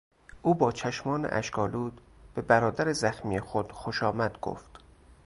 او 0.41 0.53
با 0.55 0.71
چشمان 0.71 1.25
اشک 1.25 1.59
آلود 1.59 2.01
به 2.35 2.41
برادر 2.41 2.91
زخمی 2.91 3.39
خود 3.39 3.71
خوش 3.71 4.03
آمد 4.03 4.39
گفت. 4.41 4.69